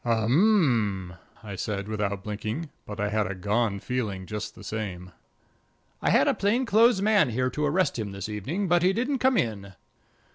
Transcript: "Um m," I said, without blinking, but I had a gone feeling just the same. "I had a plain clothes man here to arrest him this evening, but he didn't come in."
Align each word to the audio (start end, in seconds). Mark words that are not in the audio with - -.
"Um 0.03 1.11
m," 1.11 1.13
I 1.43 1.55
said, 1.55 1.87
without 1.87 2.23
blinking, 2.23 2.69
but 2.87 2.99
I 2.99 3.09
had 3.09 3.29
a 3.29 3.35
gone 3.35 3.79
feeling 3.79 4.25
just 4.25 4.55
the 4.55 4.63
same. 4.63 5.11
"I 6.01 6.09
had 6.09 6.27
a 6.27 6.33
plain 6.33 6.65
clothes 6.65 7.03
man 7.03 7.29
here 7.29 7.51
to 7.51 7.65
arrest 7.67 7.99
him 7.99 8.11
this 8.11 8.27
evening, 8.27 8.67
but 8.67 8.81
he 8.81 8.93
didn't 8.93 9.19
come 9.19 9.37
in." 9.37 9.73